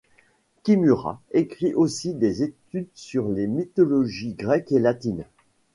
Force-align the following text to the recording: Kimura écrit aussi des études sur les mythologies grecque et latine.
Kimura 0.63 1.21
écrit 1.31 1.75
aussi 1.75 2.15
des 2.15 2.41
études 2.41 2.87
sur 2.95 3.29
les 3.29 3.45
mythologies 3.45 4.33
grecque 4.33 4.71
et 4.71 4.79
latine. 4.79 5.25